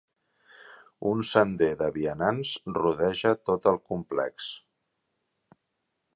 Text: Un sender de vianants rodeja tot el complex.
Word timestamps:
Un 1.09 1.21
sender 1.31 1.69
de 1.81 1.89
vianants 1.97 2.55
rodeja 2.79 3.35
tot 3.51 3.71
el 3.75 3.79
complex. 3.93 4.51